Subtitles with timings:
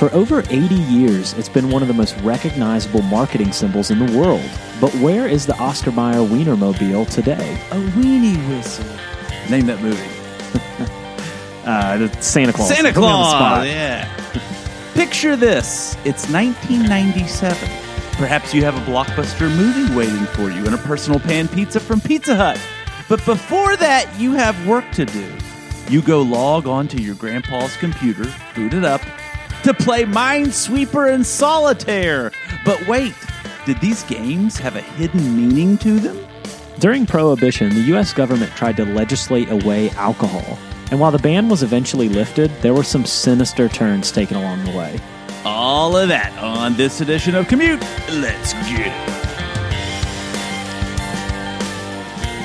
[0.00, 4.18] For over 80 years, it's been one of the most recognizable marketing symbols in the
[4.18, 4.40] world.
[4.80, 7.60] But where is the Oscar Mayer Wienermobile today?
[7.70, 8.86] a weenie whistle.
[9.50, 10.00] Name that movie.
[11.62, 12.68] Uh, the Santa Claus.
[12.68, 13.66] Santa Put me on the Claus.
[13.66, 14.08] Yeah.
[14.94, 15.94] Picture this.
[16.06, 17.68] It's 1997.
[18.12, 22.00] Perhaps you have a blockbuster movie waiting for you and a personal pan pizza from
[22.00, 22.58] Pizza Hut.
[23.10, 25.30] But before that, you have work to do.
[25.90, 29.02] You go log onto your grandpa's computer, boot it up,
[29.64, 32.32] to play Minesweeper and Solitaire.
[32.64, 33.14] But wait,
[33.66, 36.18] did these games have a hidden meaning to them?
[36.78, 38.12] During Prohibition, the U.S.
[38.12, 40.58] government tried to legislate away alcohol.
[40.90, 44.76] And while the ban was eventually lifted, there were some sinister turns taken along the
[44.76, 44.98] way.
[45.44, 47.80] All of that on this edition of Commute.
[48.10, 49.20] Let's get it.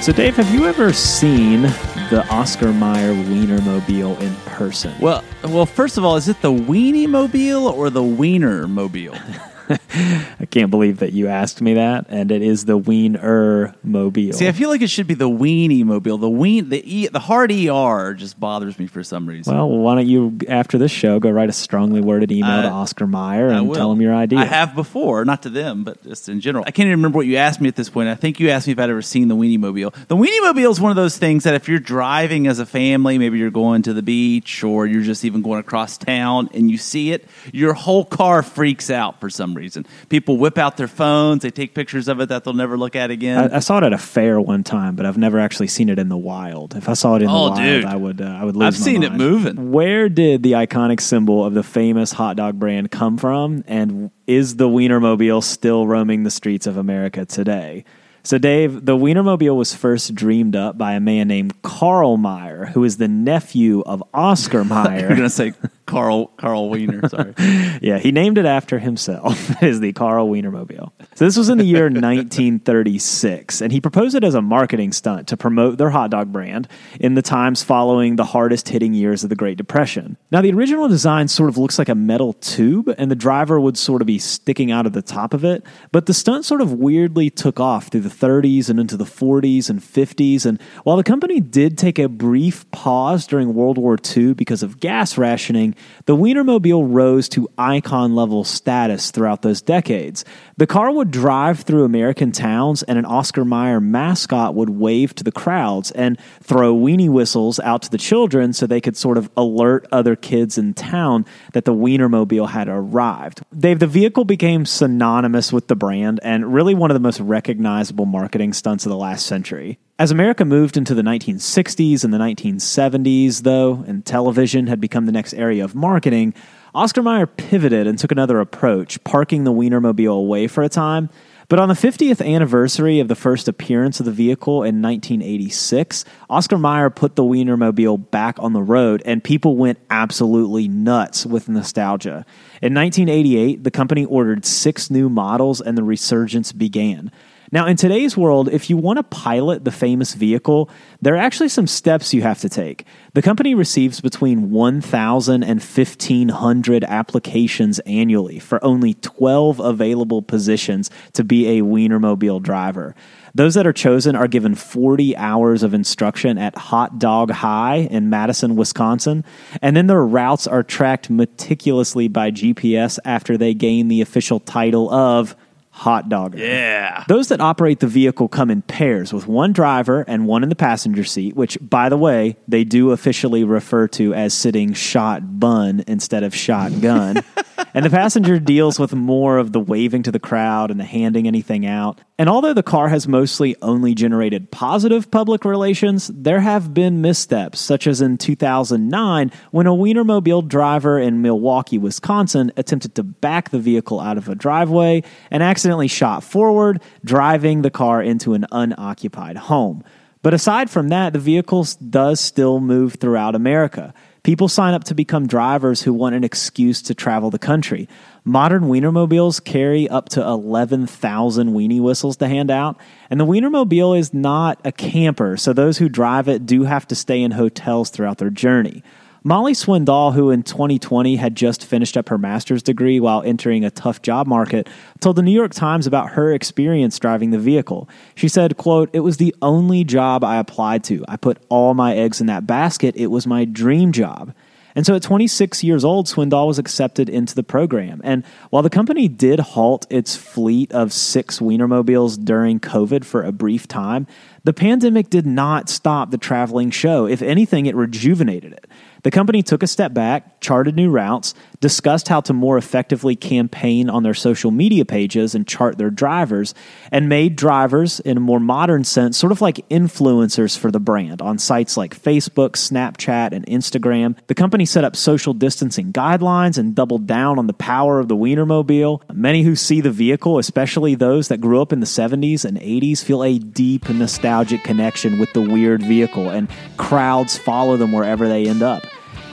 [0.04, 1.64] So, Dave, have you ever seen
[2.10, 4.94] the Oscar Mayer Wienermobile in person?
[5.00, 9.18] Well, well, first of all, is it the Weenie Mobile or the Wiener Mobile?
[10.40, 14.34] I can't believe that you asked me that, and it is the Wiener Mobile.
[14.34, 16.18] See, I feel like it should be the Weenie Mobile.
[16.18, 19.56] The ween, the e, the hard er just bothers me for some reason.
[19.56, 22.72] well, why don't you, after this show, go write a strongly worded email to Uh,
[22.72, 24.40] Oscar Mayer and tell him your idea.
[24.40, 26.64] I have before, not to them, but just in general.
[26.68, 28.10] I can't even remember what you asked me at this point.
[28.10, 29.92] I think you asked me if I'd ever seen the Weenie Mobile.
[30.08, 33.18] The Weenie Mobile is one of those things that if you're driving as a family,
[33.18, 36.78] maybe you're going to the beach or you're just even going across town and you
[36.78, 39.86] see it, your whole car freaks out for some reason.
[40.10, 43.12] People whip out their phones, they take pictures of it that they'll never look at
[43.12, 43.52] again.
[43.52, 45.98] I, I saw it at a fair one time, but I've never actually seen it
[45.98, 46.76] in the wild.
[46.76, 47.86] If I saw it in Oh, the wild, dude.
[47.86, 48.68] I would uh, I would lose.
[48.76, 49.72] I've seen it moving.
[49.72, 54.58] Where did the iconic symbol of the famous hot dog brand come from, and is
[54.58, 57.86] the Wienermobile still roaming the streets of America today?
[58.26, 62.84] So, Dave, the Wienermobile was first dreamed up by a man named Carl Mayer, who
[62.84, 65.02] is the nephew of Oscar Mayer.
[65.02, 65.54] You're going to say
[65.86, 67.34] Carl Carl Wiener, sorry.
[67.82, 69.52] Yeah, he named it after himself.
[69.62, 70.92] It is the Carl Wienermobile.
[71.14, 75.28] So this was in the year 1936, and he proposed it as a marketing stunt
[75.28, 76.68] to promote their hot dog brand
[77.00, 80.18] in the times following the hardest hitting years of the Great Depression.
[80.32, 83.78] Now, the original design sort of looks like a metal tube, and the driver would
[83.78, 86.74] sort of be sticking out of the top of it, but the stunt sort of
[86.74, 90.46] weirdly took off through the 30s and into the 40s and 50s.
[90.46, 94.80] And while the company did take a brief pause during World War II because of
[94.80, 100.26] gas rationing, the Wienermobile rose to icon level status throughout those decades.
[100.58, 105.24] The car would drive through American towns, and an Oscar Mayer mascot would wave to
[105.24, 109.30] the crowds and throw weenie whistles out to the children so they could sort of
[109.36, 113.42] alert other kids in town that the Wienermobile had arrived.
[113.58, 118.05] Dave, the vehicle became synonymous with the brand and really one of the most recognizable
[118.06, 119.80] marketing stunts of the last century.
[119.98, 125.12] As America moved into the 1960s and the 1970s, though, and television had become the
[125.12, 126.34] next area of marketing,
[126.74, 131.10] Oscar Mayer pivoted and took another approach, parking the Wienermobile away for a time.
[131.48, 136.58] But on the 50th anniversary of the first appearance of the vehicle in 1986, Oscar
[136.58, 142.26] Mayer put the Wienermobile back on the road, and people went absolutely nuts with nostalgia.
[142.62, 147.12] In 1988, the company ordered six new models, and the resurgence began.
[147.52, 150.70] Now, in today's world, if you want to pilot the famous vehicle,
[151.02, 152.86] there are actually some steps you have to take.
[153.14, 161.24] The company receives between 1,000 and 1,500 applications annually for only 12 available positions to
[161.24, 162.96] be a Wienermobile driver.
[163.36, 168.10] Those that are chosen are given 40 hours of instruction at Hot Dog High in
[168.10, 169.26] Madison, Wisconsin,
[169.62, 174.90] and then their routes are tracked meticulously by GPS after they gain the official title
[174.90, 175.36] of
[175.76, 176.38] hot dogger.
[176.38, 177.04] Yeah.
[177.10, 180.56] Those that operate the vehicle come in pairs with one driver and one in the
[180.56, 185.84] passenger seat, which, by the way, they do officially refer to as sitting shot bun
[185.86, 187.18] instead of shotgun.
[187.74, 191.28] and the passenger deals with more of the waving to the crowd and the handing
[191.28, 192.00] anything out.
[192.18, 197.60] And although the car has mostly only generated positive public relations, there have been missteps,
[197.60, 203.60] such as in 2009 when a Wienermobile driver in Milwaukee, Wisconsin attempted to back the
[203.60, 209.38] vehicle out of a driveway and accidentally shot forward, driving the car into an unoccupied
[209.38, 209.84] home.
[210.22, 213.94] But aside from that, the vehicle does still move throughout America.
[214.26, 217.88] People sign up to become drivers who want an excuse to travel the country.
[218.24, 222.76] Modern Wienermobiles carry up to 11,000 weenie whistles to hand out,
[223.12, 226.96] and the Wienermobile is not a camper, so those who drive it do have to
[226.96, 228.82] stay in hotels throughout their journey.
[229.28, 233.72] Molly Swindoll, who in 2020 had just finished up her master's degree while entering a
[233.72, 234.70] tough job market,
[235.00, 237.90] told the New York Times about her experience driving the vehicle.
[238.14, 241.04] She said, quote, It was the only job I applied to.
[241.08, 242.96] I put all my eggs in that basket.
[242.98, 244.32] It was my dream job.
[244.76, 248.02] And so at 26 years old, Swindoll was accepted into the program.
[248.04, 253.32] And while the company did halt its fleet of six Wienermobiles during COVID for a
[253.32, 254.06] brief time,
[254.44, 257.08] the pandemic did not stop the traveling show.
[257.08, 258.68] If anything, it rejuvenated it.
[259.06, 263.88] The company took a step back, charted new routes, discussed how to more effectively campaign
[263.88, 266.56] on their social media pages and chart their drivers,
[266.92, 271.22] and made drivers, in a more modern sense, sort of like influencers for the brand
[271.22, 274.18] on sites like Facebook, Snapchat, and Instagram.
[274.26, 278.16] The company set up social distancing guidelines and doubled down on the power of the
[278.16, 279.04] Wienermobile.
[279.14, 283.04] Many who see the vehicle, especially those that grew up in the 70s and 80s,
[283.04, 288.48] feel a deep nostalgic connection with the weird vehicle, and crowds follow them wherever they
[288.48, 288.84] end up.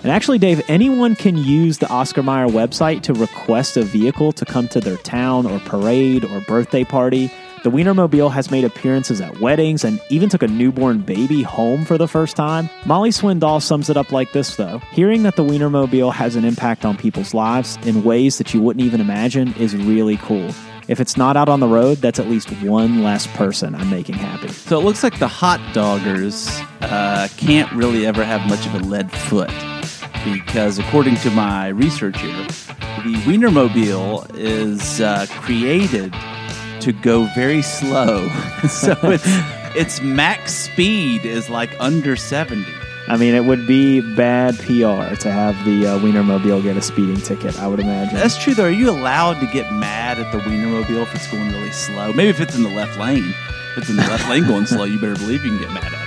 [0.02, 4.44] And actually, Dave, anyone can use the Oscar Mayer website to request a vehicle to
[4.44, 7.30] come to their town or parade or birthday party.
[7.62, 11.96] The Wienermobile has made appearances at weddings and even took a newborn baby home for
[11.96, 12.68] the first time.
[12.84, 16.84] Molly Swindoll sums it up like this, though Hearing that the Wienermobile has an impact
[16.84, 20.52] on people's lives in ways that you wouldn't even imagine is really cool.
[20.88, 24.16] If it's not out on the road, that's at least one less person I'm making
[24.16, 24.48] happy.
[24.48, 26.50] So it looks like the hot doggers
[26.80, 29.52] uh, can't really ever have much of a lead foot
[30.24, 32.46] because, according to my research here,
[33.04, 36.14] the Wienermobile is uh, created
[36.80, 38.28] to go very slow.
[38.68, 39.24] so its
[39.76, 42.64] its max speed is like under 70.
[43.08, 47.16] I mean, it would be bad PR to have the uh, Wienermobile get a speeding
[47.16, 48.14] ticket, I would imagine.
[48.14, 48.66] That's true, though.
[48.66, 52.12] Are you allowed to get mad at the Wienermobile if it's going really slow?
[52.12, 53.34] Maybe if it's in the left lane.
[53.72, 55.84] If it's in the left lane going slow, you better believe you can get mad
[55.84, 56.01] at it.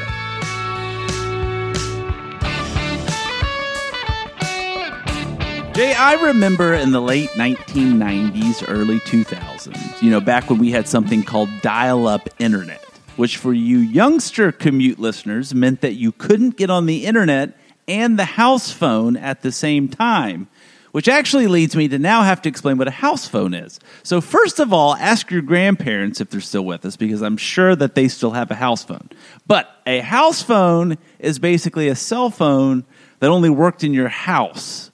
[5.75, 10.87] Jay, I remember in the late 1990s, early 2000s, you know, back when we had
[10.87, 12.81] something called dial up internet,
[13.17, 17.57] which for you youngster commute listeners meant that you couldn't get on the internet
[17.89, 20.47] and the house phone at the same time,
[20.93, 23.77] which actually leads me to now have to explain what a house phone is.
[24.01, 27.75] So, first of all, ask your grandparents if they're still with us because I'm sure
[27.75, 29.09] that they still have a house phone.
[29.45, 32.85] But a house phone is basically a cell phone
[33.19, 34.91] that only worked in your house.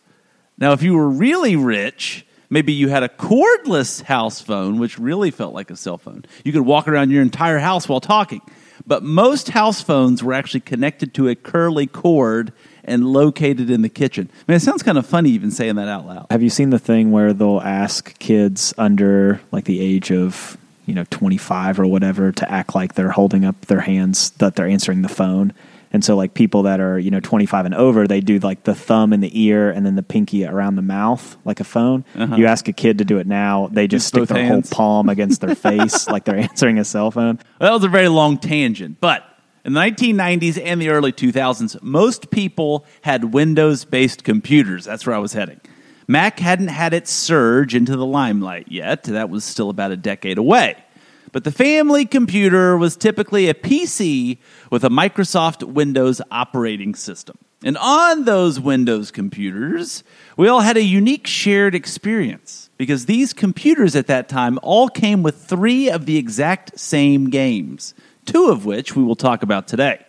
[0.61, 5.31] Now, if you were really rich, maybe you had a cordless house phone, which really
[5.31, 6.23] felt like a cell phone.
[6.45, 8.41] You could walk around your entire house while talking.
[8.85, 12.53] But most house phones were actually connected to a curly cord
[12.83, 14.29] and located in the kitchen.
[14.31, 16.27] I mean, it sounds kind of funny even saying that out loud.
[16.29, 20.93] Have you seen the thing where they'll ask kids under like the age of, you
[20.93, 25.01] know, 25 or whatever to act like they're holding up their hands that they're answering
[25.01, 25.53] the phone?
[25.93, 28.75] And so, like people that are you know 25 and over, they do like the
[28.75, 32.05] thumb in the ear and then the pinky around the mouth, like a phone.
[32.15, 32.35] Uh-huh.
[32.35, 34.69] You ask a kid to do it now, they just Use stick their hands.
[34.69, 37.39] whole palm against their face, like they're answering a cell phone.
[37.59, 39.25] Well, that was a very long tangent, but
[39.63, 44.85] in the 1990s and the early 2000s, most people had Windows based computers.
[44.85, 45.61] That's where I was heading.
[46.07, 49.03] Mac hadn't had its surge into the limelight yet.
[49.03, 50.83] That was still about a decade away.
[51.31, 54.37] But the family computer was typically a PC
[54.69, 57.37] with a Microsoft Windows operating system.
[57.63, 60.03] And on those Windows computers,
[60.35, 65.21] we all had a unique shared experience because these computers at that time all came
[65.21, 67.93] with three of the exact same games,
[68.25, 70.03] two of which we will talk about today.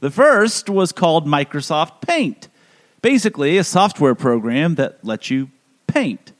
[0.00, 2.48] The first was called Microsoft Paint,
[3.02, 5.50] basically a software program that lets you
[5.86, 6.32] paint.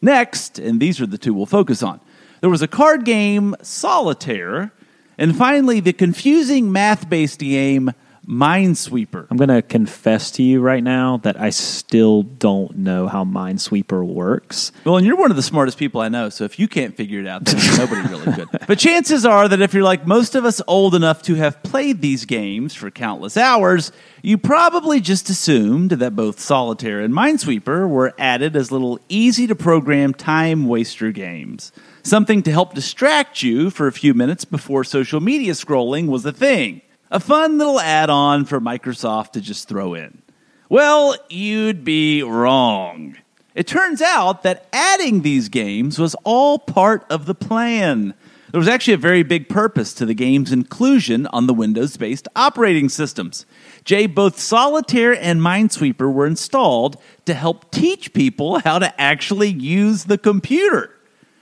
[0.00, 2.00] Next, and these are the two we'll focus on,
[2.44, 4.70] there was a card game, Solitaire,
[5.16, 7.90] and finally the confusing math based game,
[8.28, 9.26] Minesweeper.
[9.30, 14.04] I'm going to confess to you right now that I still don't know how Minesweeper
[14.06, 14.72] works.
[14.84, 17.18] Well, and you're one of the smartest people I know, so if you can't figure
[17.18, 18.48] it out, then nobody really could.
[18.66, 22.02] But chances are that if you're like most of us old enough to have played
[22.02, 28.12] these games for countless hours, you probably just assumed that both Solitaire and Minesweeper were
[28.18, 31.72] added as little easy to program time waster games.
[32.06, 36.32] Something to help distract you for a few minutes before social media scrolling was a
[36.32, 36.82] thing.
[37.10, 40.20] A fun little add on for Microsoft to just throw in.
[40.68, 43.16] Well, you'd be wrong.
[43.54, 48.12] It turns out that adding these games was all part of the plan.
[48.50, 52.28] There was actually a very big purpose to the game's inclusion on the Windows based
[52.36, 53.46] operating systems.
[53.82, 60.04] Jay, both Solitaire and Minesweeper were installed to help teach people how to actually use
[60.04, 60.93] the computer.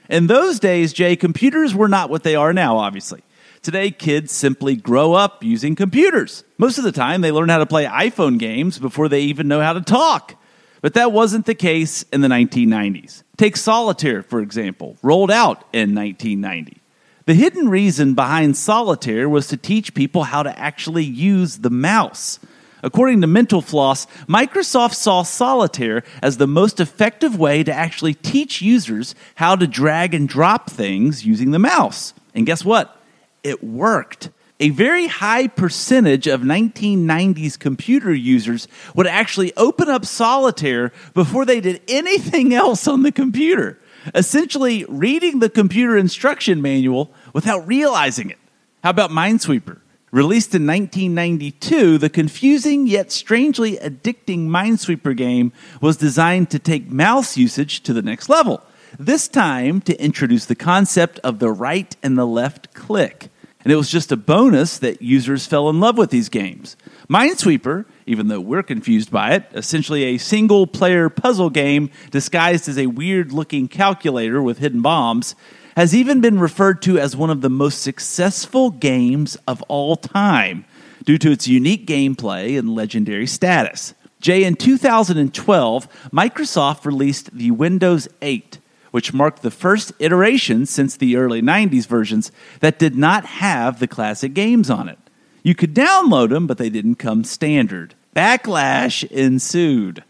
[0.09, 3.23] In those days, Jay, computers were not what they are now, obviously.
[3.61, 6.43] Today, kids simply grow up using computers.
[6.57, 9.61] Most of the time, they learn how to play iPhone games before they even know
[9.61, 10.35] how to talk.
[10.81, 13.23] But that wasn't the case in the 1990s.
[13.37, 16.81] Take Solitaire, for example, rolled out in 1990.
[17.25, 22.37] The hidden reason behind Solitaire was to teach people how to actually use the mouse.
[22.83, 28.61] According to Mental Floss, Microsoft saw Solitaire as the most effective way to actually teach
[28.61, 32.13] users how to drag and drop things using the mouse.
[32.35, 33.01] And guess what?
[33.41, 40.93] It worked a very high percentage of 1990s computer users would actually open up Solitaire
[41.13, 43.77] before they did anything else on the computer,
[44.15, 48.39] essentially reading the computer instruction manual without realizing it.
[48.83, 49.79] How about Minesweeper?
[50.13, 55.51] Released in 1992, the confusing yet strangely addicting Minesweeper game
[55.81, 58.61] was designed to take mouse usage to the next level.
[58.99, 63.31] This time to introduce the concept of the right and the left click
[63.63, 66.75] and it was just a bonus that users fell in love with these games.
[67.09, 72.77] Minesweeper, even though we're confused by it, essentially a single player puzzle game disguised as
[72.77, 75.35] a weird looking calculator with hidden bombs,
[75.75, 80.65] has even been referred to as one of the most successful games of all time
[81.03, 83.93] due to its unique gameplay and legendary status.
[84.21, 88.59] Jay, in 2012, Microsoft released the Windows 8
[88.93, 93.87] which marked the first iteration since the early 90s versions that did not have the
[93.87, 94.99] classic games on it.
[95.41, 97.95] You could download them, but they didn't come standard.
[98.15, 100.03] Backlash ensued.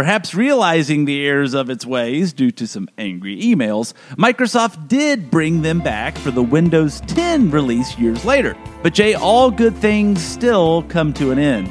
[0.00, 5.60] Perhaps realizing the errors of its ways due to some angry emails, Microsoft did bring
[5.60, 8.56] them back for the Windows 10 release years later.
[8.82, 11.70] But Jay, all good things still come to an end.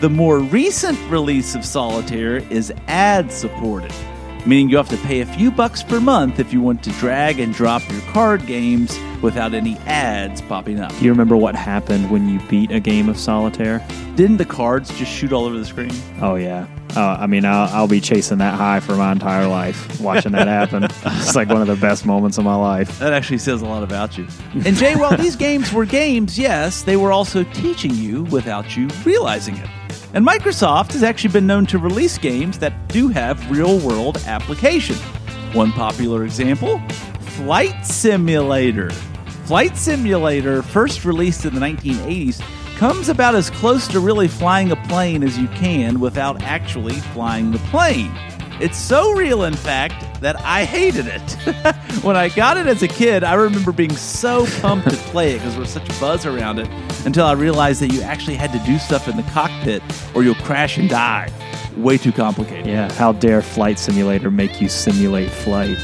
[0.00, 3.92] The more recent release of Solitaire is ad supported
[4.46, 7.40] meaning you have to pay a few bucks per month if you want to drag
[7.40, 10.90] and drop your card games without any ads popping up.
[10.90, 13.84] Do you remember what happened when you beat a game of solitaire?
[14.16, 15.92] Didn't the cards just shoot all over the screen?
[16.20, 16.66] Oh, yeah.
[16.96, 20.46] Uh, I mean, I'll, I'll, be chasing that high for my entire life, watching that
[20.46, 20.84] happen.
[21.04, 23.00] it's like one of the best moments of my life.
[23.00, 24.28] That actually says a lot about you.
[24.64, 28.88] And Jay, while these games were games, yes, they were also teaching you without you
[29.04, 29.68] realizing it.
[30.14, 34.94] And Microsoft has actually been known to release games that do have real world application.
[35.52, 36.80] One popular example
[37.18, 38.90] Flight Simulator.
[39.46, 42.40] Flight Simulator, first released in the 1980s,
[42.76, 47.50] comes about as close to really flying a plane as you can without actually flying
[47.50, 48.12] the plane.
[48.60, 51.32] It's so real, in fact, that I hated it.
[52.04, 55.38] when I got it as a kid, I remember being so pumped to play it
[55.38, 56.68] because there was such a buzz around it
[57.04, 59.82] until I realized that you actually had to do stuff in the cockpit
[60.14, 61.32] or you'll crash and die.
[61.76, 62.66] Way too complicated.
[62.66, 65.76] Yeah, how dare Flight Simulator make you simulate flight?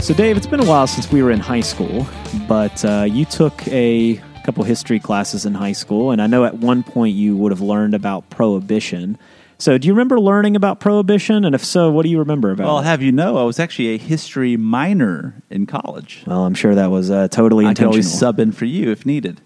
[0.00, 2.06] So, Dave, it's been a while since we were in high school,
[2.46, 6.54] but uh, you took a couple history classes in high school, and I know at
[6.54, 9.18] one point you would have learned about prohibition.
[9.58, 11.44] So, do you remember learning about prohibition?
[11.44, 12.80] And if so, what do you remember about well, it?
[12.80, 16.22] Well, have you know, I was actually a history minor in college.
[16.26, 17.92] Well, I'm sure that was uh, totally I intentional.
[17.92, 19.40] could always sub in for you if needed.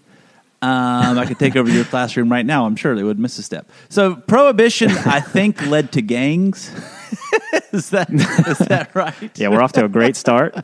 [0.61, 2.67] Um, I could take over your classroom right now.
[2.67, 3.71] I'm sure they would miss a step.
[3.89, 6.69] So, prohibition, I think, led to gangs.
[7.71, 9.39] is that is that right?
[9.39, 10.55] yeah, we're off to a great start.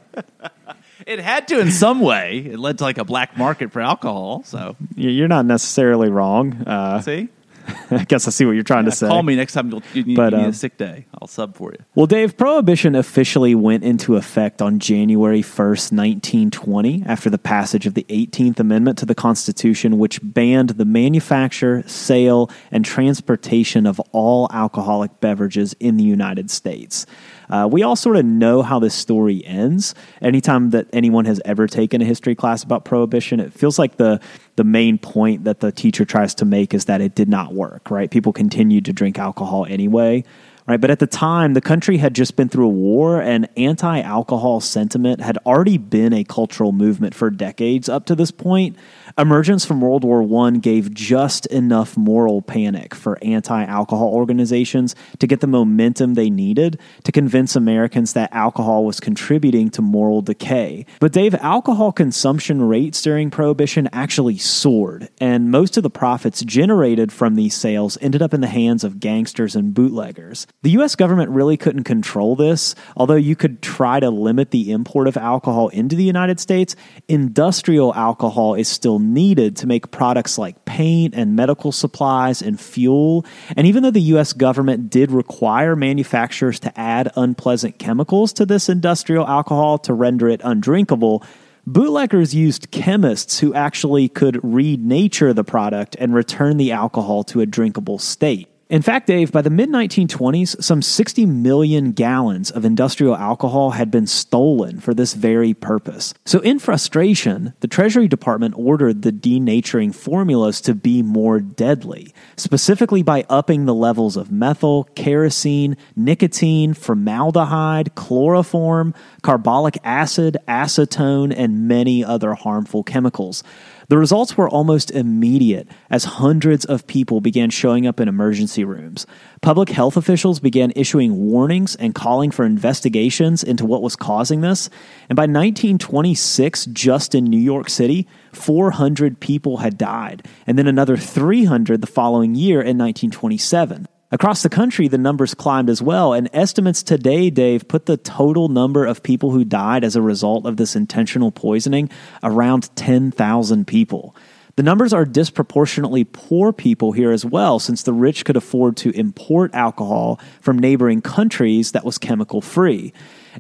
[1.08, 2.40] It had to in some way.
[2.40, 4.44] It led to like a black market for alcohol.
[4.44, 6.68] So you're not necessarily wrong.
[6.68, 7.30] Uh, See,
[7.92, 9.08] I guess I see what you're trying yeah, to say.
[9.08, 11.06] Call me next time you need, but, you need um, a sick day.
[11.20, 11.80] I'll sub for you.
[11.96, 17.94] Well, Dave, Prohibition officially went into effect on January 1st, 1920, after the passage of
[17.94, 24.50] the 18th Amendment to the Constitution, which banned the manufacture, sale, and transportation of all
[24.52, 27.06] alcoholic beverages in the United States.
[27.50, 29.96] Uh, we all sort of know how this story ends.
[30.22, 34.20] Anytime that anyone has ever taken a history class about prohibition, it feels like the
[34.56, 37.90] the main point that the teacher tries to make is that it did not work.
[37.92, 38.10] Right?
[38.10, 40.24] People continued to drink alcohol anyway
[40.68, 40.80] right?
[40.82, 44.60] But at the time, the country had just been through a war, and anti alcohol
[44.60, 48.76] sentiment had already been a cultural movement for decades up to this point.
[49.18, 55.28] Emergence from World War I gave just enough moral panic for anti alcohol organizations to
[55.28, 60.86] get the momentum they needed to convince Americans that alcohol was contributing to moral decay.
[61.00, 67.12] But, Dave, alcohol consumption rates during Prohibition actually soared, and most of the profits generated
[67.12, 70.46] from these sales ended up in the hands of gangsters and bootleggers.
[70.64, 75.08] The US government really couldn't control this, although you could try to limit the import
[75.08, 76.76] of alcohol into the United States.
[77.08, 83.24] Industrial alcohol is still needed to make products like paint and medical supplies and fuel.
[83.56, 88.68] And even though the US government did require manufacturers to add unpleasant chemicals to this
[88.68, 91.24] industrial alcohol to render it undrinkable,
[91.68, 97.42] Bootleggers used chemists who actually could read nature the product and return the alcohol to
[97.42, 98.48] a drinkable state.
[98.70, 103.90] In fact, Dave, by the mid 1920s, some 60 million gallons of industrial alcohol had
[103.90, 106.14] been stolen for this very purpose.
[106.26, 113.04] So, in frustration, the Treasury Department ordered the denaturing formulas to be more deadly, specifically
[113.04, 122.04] by upping the levels of methyl, kerosene, nicotine, formaldehyde, chloroform, carbolic acid, acetone, and many
[122.04, 123.46] other harmful chemicals.
[123.90, 129.08] The results were almost immediate as hundreds of people began showing up in emergency rooms.
[129.42, 134.70] Public health officials began issuing warnings and calling for investigations into what was causing this.
[135.08, 140.98] And by 1926, just in New York City, 400 people had died, and then another
[140.98, 143.88] 300 the following year in 1927.
[144.10, 148.48] Across the country, the numbers climbed as well, and estimates today, Dave, put the total
[148.48, 151.90] number of people who died as a result of this intentional poisoning
[152.24, 154.16] around 10,000 people.
[154.56, 158.92] The numbers are disproportionately poor people here as well, since the rich could afford to
[158.92, 162.94] import alcohol from neighboring countries that was chemical free.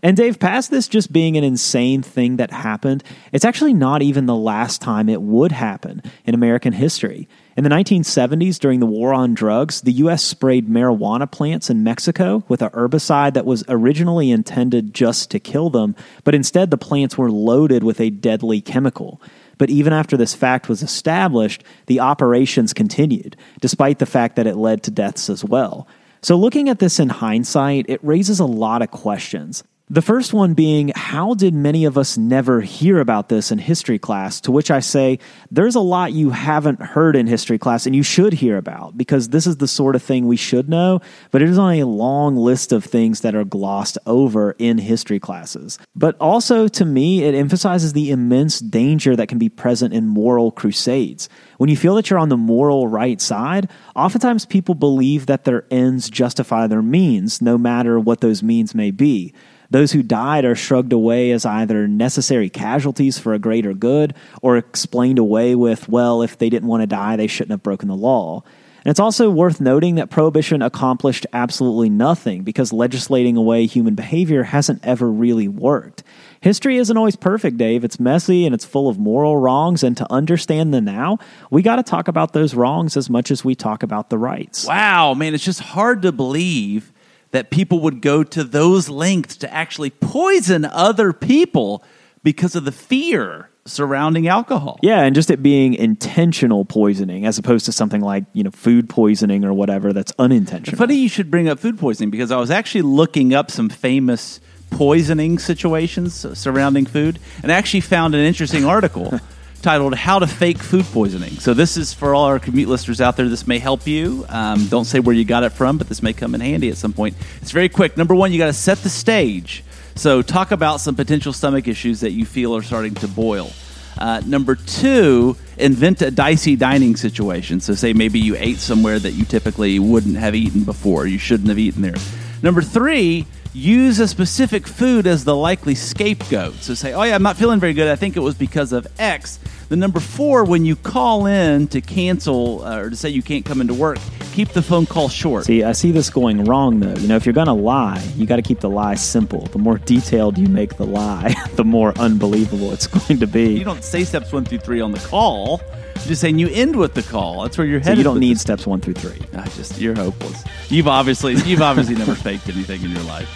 [0.04, 4.26] And Dave, past this just being an insane thing that happened, it's actually not even
[4.26, 7.28] the last time it would happen in American history.
[7.56, 10.24] In the 1970s, during the war on drugs, the U.S.
[10.24, 15.72] sprayed marijuana plants in Mexico with a herbicide that was originally intended just to kill
[15.72, 19.20] them, but instead the plants were loaded with a deadly chemical.
[19.58, 24.56] But even after this fact was established, the operations continued, despite the fact that it
[24.56, 25.88] led to deaths as well.
[26.22, 29.64] So, looking at this in hindsight, it raises a lot of questions.
[29.90, 33.98] The first one being, how did many of us never hear about this in history
[33.98, 34.42] class?
[34.42, 35.18] To which I say,
[35.50, 39.30] there's a lot you haven't heard in history class and you should hear about because
[39.30, 41.00] this is the sort of thing we should know,
[41.32, 45.22] but it is on a long list of things that are glossed over in history
[45.22, 45.80] classes.
[45.96, 50.52] But also, to me, it emphasizes the immense danger that can be present in moral
[50.52, 51.30] crusades.
[51.60, 55.64] When you feel that you're on the moral right side, oftentimes people believe that their
[55.72, 59.34] ends justify their means, no matter what those means may be.
[59.70, 64.58] Those who died are shrugged away as either necessary casualties for a greater good or
[64.58, 67.96] explained away with, well, if they didn't want to die, they shouldn't have broken the
[67.96, 68.44] law.
[68.88, 74.44] And it's also worth noting that prohibition accomplished absolutely nothing because legislating away human behavior
[74.44, 76.04] hasn't ever really worked.
[76.40, 77.84] History isn't always perfect, Dave.
[77.84, 79.84] It's messy and it's full of moral wrongs.
[79.84, 81.18] And to understand the now,
[81.52, 84.66] we got to talk about those wrongs as much as we talk about the rights.
[84.66, 86.94] Wow, man, it's just hard to believe
[87.32, 91.84] that people would go to those lengths to actually poison other people
[92.24, 94.80] because of the fear surrounding alcohol.
[94.82, 98.90] Yeah, and just it being intentional poisoning as opposed to something like, you know, food
[98.90, 100.78] poisoning or whatever that's unintentional.
[100.78, 104.40] Funny you should bring up food poisoning because I was actually looking up some famous
[104.70, 109.18] poisoning situations surrounding food and I actually found an interesting article
[109.62, 111.32] titled How to Fake Food Poisoning.
[111.32, 113.28] So, this is for all our commute listeners out there.
[113.28, 114.26] This may help you.
[114.30, 116.78] Um, don't say where you got it from, but this may come in handy at
[116.78, 117.16] some point.
[117.42, 117.98] It's very quick.
[117.98, 119.64] Number one, you got to set the stage.
[119.96, 123.52] So, talk about some potential stomach issues that you feel are starting to boil.
[123.98, 127.60] Uh, number two, invent a dicey dining situation.
[127.60, 131.50] So, say maybe you ate somewhere that you typically wouldn't have eaten before, you shouldn't
[131.50, 131.96] have eaten there.
[132.44, 136.56] Number three, use a specific food as the likely scapegoat.
[136.56, 137.88] So say, oh yeah, I'm not feeling very good.
[137.88, 139.40] I think it was because of X.
[139.70, 143.44] The number four, when you call in to cancel uh, or to say you can't
[143.44, 143.98] come into work,
[144.32, 145.44] keep the phone call short.
[145.44, 146.94] See, I see this going wrong though.
[146.94, 149.42] You know, if you're going to lie, you got to keep the lie simple.
[149.48, 153.58] The more detailed you make the lie, the more unbelievable it's going to be.
[153.58, 155.62] You don't say steps one through three on the call.
[155.96, 157.42] You're just saying you end with the call.
[157.42, 157.98] That's where you're so headed.
[157.98, 158.42] you don't need this.
[158.42, 159.20] steps one through three.
[159.38, 160.46] I just you're hopeless.
[160.70, 163.30] You've obviously you've obviously never faked anything in your life.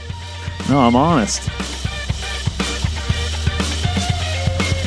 [0.70, 1.50] No, I'm honest.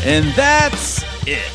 [0.07, 1.51] And that's it.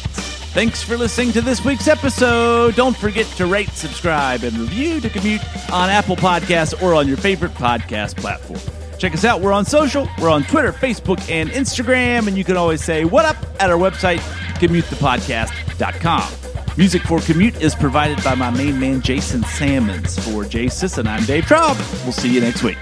[0.52, 2.76] Thanks for listening to this week's episode.
[2.76, 7.18] Don't forget to rate, subscribe, and review to commute on Apple Podcasts or on your
[7.18, 8.60] favorite podcast platform.
[8.98, 9.42] Check us out.
[9.42, 10.10] We're on social.
[10.20, 12.28] We're on Twitter, Facebook, and Instagram.
[12.28, 14.20] And you can always say what up at our website,
[14.60, 16.78] commutethepodcast.com.
[16.78, 20.18] Music for Commute is provided by my main man, Jason Sammons.
[20.20, 21.78] For Jay Sisson, I'm Dave Traub.
[22.04, 22.78] We'll see you next week.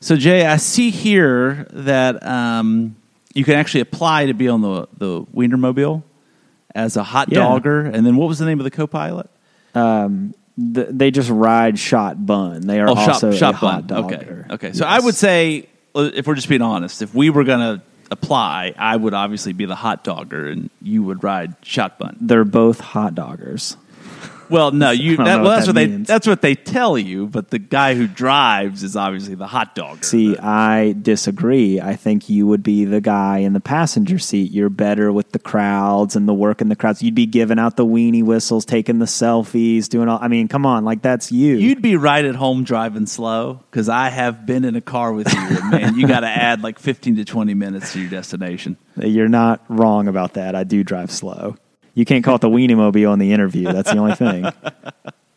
[0.00, 2.96] So, Jay, I see here that um,
[3.34, 6.02] you can actually apply to be on the, the Wienermobile
[6.74, 7.38] as a hot Yeah.
[7.40, 7.80] dogger.
[7.80, 9.28] And then what was the name of the co pilot?
[9.74, 12.62] Um, th- they just ride shot bun.
[12.62, 14.04] They are Oh, also shop, shop a hot bun.
[14.04, 14.16] Okay.
[14.16, 14.46] dogger.
[14.50, 14.72] Okay.
[14.72, 14.84] So.
[14.84, 18.74] I would say, uh, if we're just being honest, if we were going to apply,
[18.76, 22.16] I would obviously be the hot dogger and you would ride shot bun.
[22.20, 23.76] they're both hot doggers.
[24.50, 25.16] Well, no, you.
[25.16, 25.86] That, well, what that's that what they.
[25.86, 27.26] That's what they tell you.
[27.26, 30.02] But the guy who drives is obviously the hot dogger.
[30.02, 31.80] See, I disagree.
[31.80, 34.50] I think you would be the guy in the passenger seat.
[34.50, 37.02] You're better with the crowds and the work in the crowds.
[37.02, 40.18] You'd be giving out the weenie whistles, taking the selfies, doing all.
[40.20, 41.56] I mean, come on, like that's you.
[41.56, 45.32] You'd be right at home driving slow because I have been in a car with
[45.32, 48.76] you, and man, you got to add like fifteen to twenty minutes to your destination.
[48.96, 50.54] You're not wrong about that.
[50.54, 51.56] I do drive slow.
[51.94, 53.64] You can't call it the weenie mobile in the interview.
[53.64, 54.46] That's the only thing.